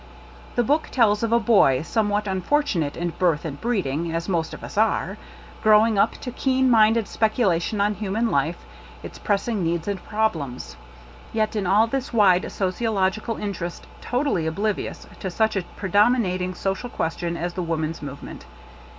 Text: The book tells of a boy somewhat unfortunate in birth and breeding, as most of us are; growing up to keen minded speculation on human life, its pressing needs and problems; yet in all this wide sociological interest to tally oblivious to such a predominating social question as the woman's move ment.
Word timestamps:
The 0.55 0.63
book 0.63 0.89
tells 0.89 1.21
of 1.21 1.31
a 1.31 1.39
boy 1.39 1.83
somewhat 1.83 2.25
unfortunate 2.27 2.97
in 2.97 3.09
birth 3.11 3.45
and 3.45 3.61
breeding, 3.61 4.11
as 4.15 4.27
most 4.27 4.51
of 4.51 4.63
us 4.63 4.75
are; 4.75 5.19
growing 5.61 5.99
up 5.99 6.13
to 6.21 6.31
keen 6.31 6.71
minded 6.71 7.07
speculation 7.07 7.79
on 7.79 7.93
human 7.93 8.31
life, 8.31 8.65
its 9.03 9.19
pressing 9.19 9.63
needs 9.63 9.87
and 9.87 10.03
problems; 10.03 10.75
yet 11.33 11.55
in 11.55 11.67
all 11.67 11.85
this 11.85 12.11
wide 12.11 12.51
sociological 12.51 13.37
interest 13.37 13.83
to 13.83 13.89
tally 14.23 14.47
oblivious 14.47 15.05
to 15.19 15.29
such 15.29 15.55
a 15.55 15.61
predominating 15.75 16.55
social 16.55 16.89
question 16.89 17.37
as 17.37 17.53
the 17.53 17.61
woman's 17.61 18.01
move 18.01 18.23
ment. 18.23 18.45